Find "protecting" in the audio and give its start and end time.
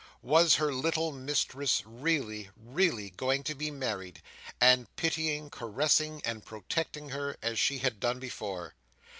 6.43-7.09